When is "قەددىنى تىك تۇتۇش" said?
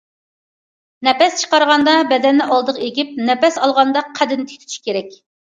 4.17-4.83